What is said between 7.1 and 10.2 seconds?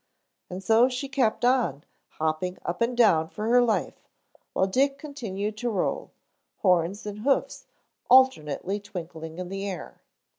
hoofs alternately twinkling in the air.